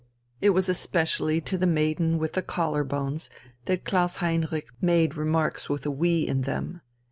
[0.41, 3.29] It was especially to the maiden with the collar bones
[3.65, 6.81] that Klaus Heinrich made remarks with a "We" in them.